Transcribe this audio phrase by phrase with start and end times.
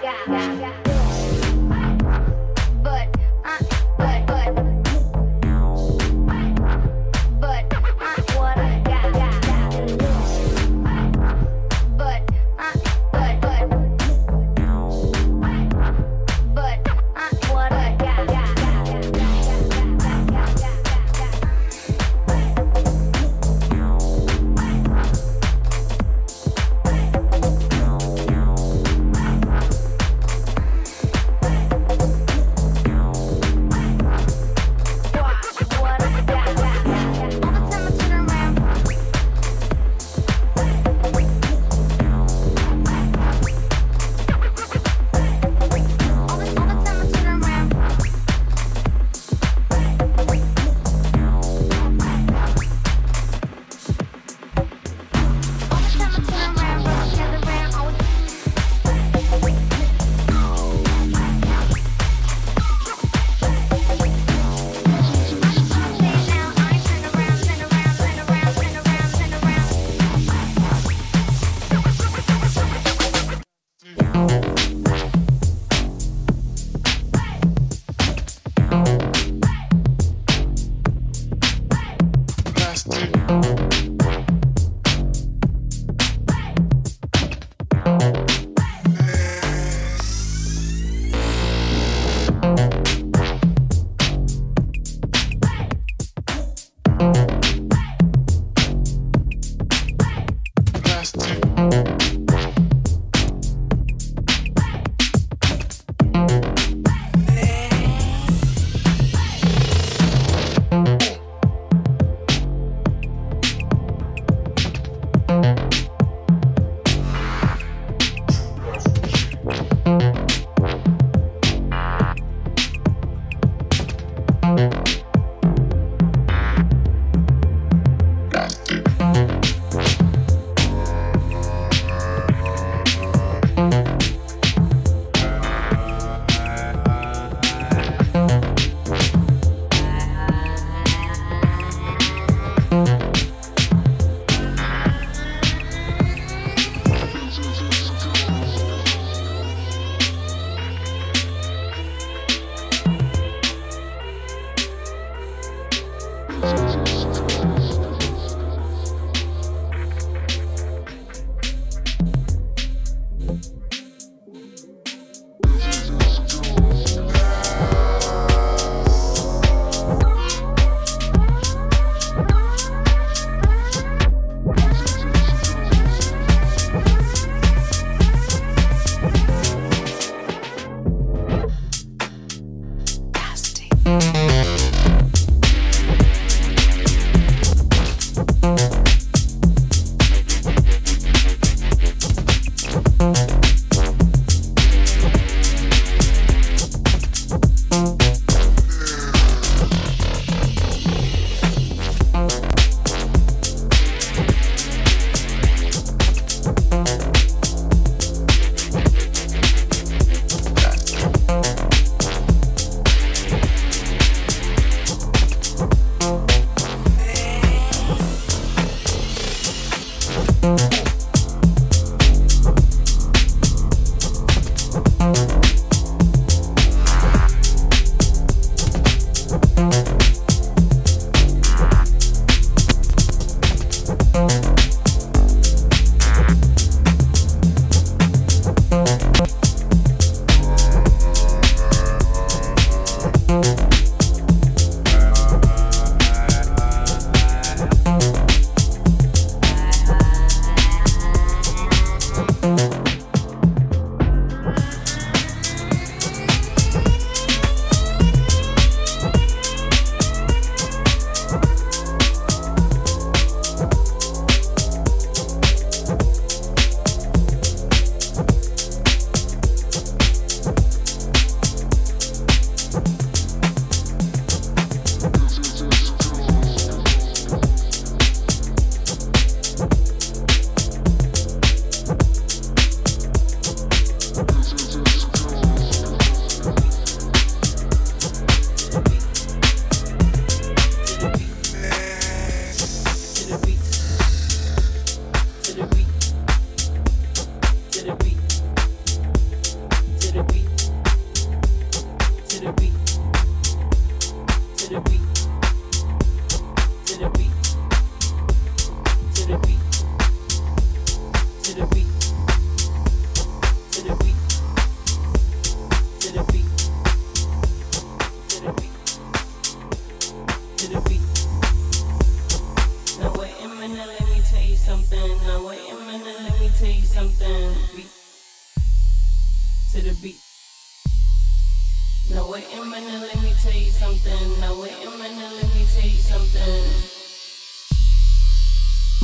[0.00, 0.91] yeah, yeah, yeah.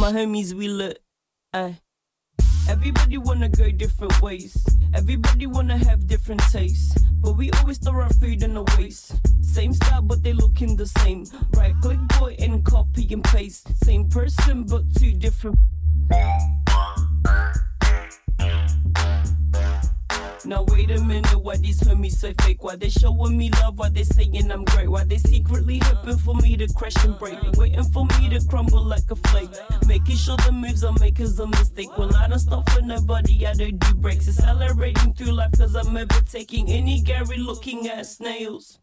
[0.08, 1.02] My homies, we lit.
[1.52, 1.76] Aye.
[2.66, 4.56] Everybody wanna go different ways.
[4.94, 6.96] Everybody wanna have different tastes.
[7.20, 9.20] But we always throw our food in the waste.
[9.42, 11.26] Same style, but they looking the same.
[11.54, 13.68] Right click boy and copy and paste.
[13.84, 15.58] Same person, but two different.
[20.44, 22.62] Now wait a minute, why these homies so fake?
[22.62, 23.78] Why they showing me love?
[23.78, 24.88] Why they saying I'm great?
[24.88, 27.38] Why they secretly hoping for me to crash and break?
[27.56, 29.50] Waiting for me to crumble like a flake.
[29.86, 31.96] Making sure the moves I make is a mistake.
[31.98, 34.28] Well, I don't stop for nobody, I don't do breaks.
[34.28, 38.78] Accelerating through life cause I'm ever taking any Gary looking at snails.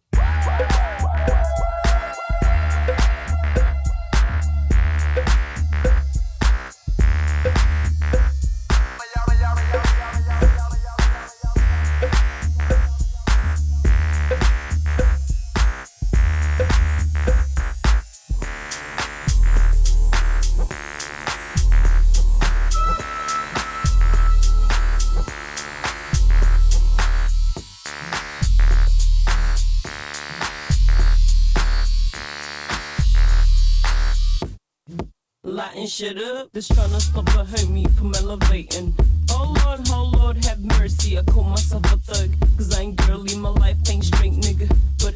[35.96, 36.52] Shit up.
[36.52, 38.94] Trying to stop a homie from elevating.
[39.32, 41.18] Oh Lord, oh Lord, have mercy.
[41.18, 44.68] I call myself a thug, cause I ain't girly, my life ain't straight, nigga.
[45.00, 45.16] But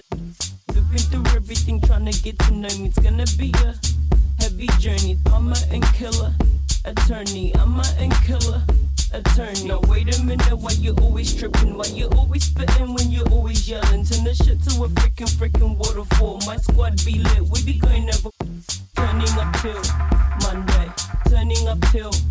[0.89, 2.86] been through everything trying to get to know me.
[2.86, 3.75] It's gonna be a
[4.41, 5.17] heavy journey.
[5.33, 6.33] I'm an killer,
[6.86, 7.53] attorney.
[7.55, 8.62] I'm an killer,
[9.12, 9.67] attorney.
[9.67, 11.75] Now wait a minute, why you always tripping?
[11.75, 14.05] Why you always spitting when you always yelling?
[14.05, 16.39] Turn the shit to a freaking freaking waterfall.
[16.48, 18.29] My squad be lit, we be going never
[18.95, 20.18] turning up till
[21.91, 22.28] hill.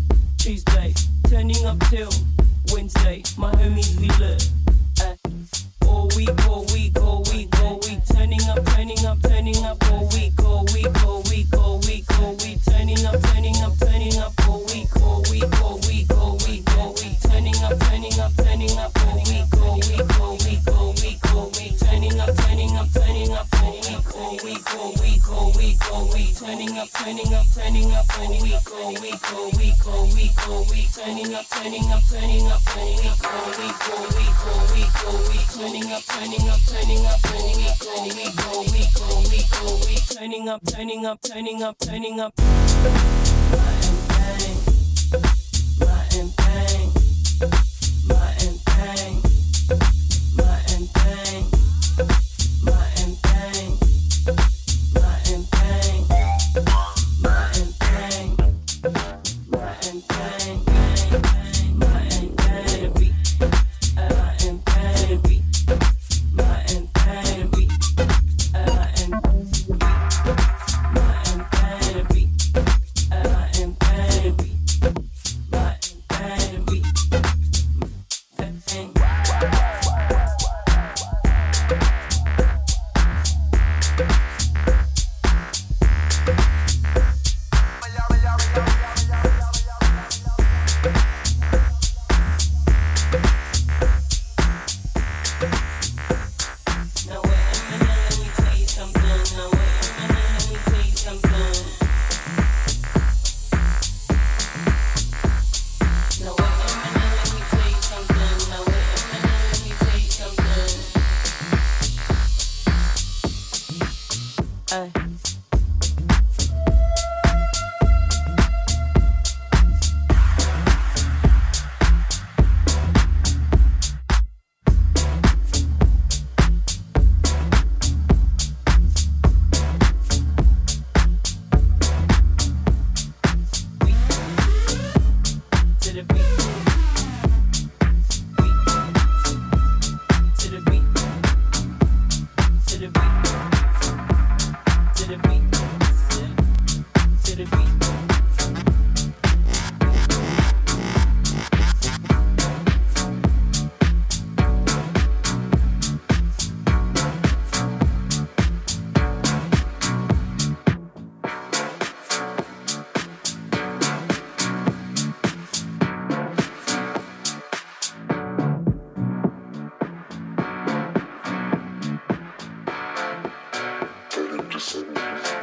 [174.59, 175.38] Peace.